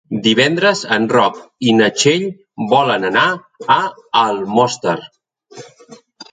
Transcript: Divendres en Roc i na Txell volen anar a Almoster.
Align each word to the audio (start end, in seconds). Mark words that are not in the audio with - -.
Divendres 0.27 0.79
en 0.95 1.03
Roc 1.11 1.37
i 1.73 1.75
na 1.81 1.91
Txell 1.99 2.25
volen 2.73 3.07
anar 3.11 3.27
a 3.77 3.79
Almoster. 4.25 4.99